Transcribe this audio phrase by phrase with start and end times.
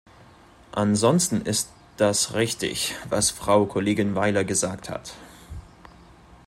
[0.71, 5.13] Ansonsten ist das richtig, was Frau Kollegin Weiler gesagt hat.